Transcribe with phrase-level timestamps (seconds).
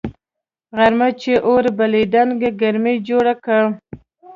[0.77, 3.57] غرمې چي اور بلېدنگ ګرمي جوړه که